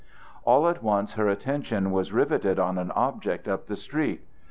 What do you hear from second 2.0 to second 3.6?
riveted on an object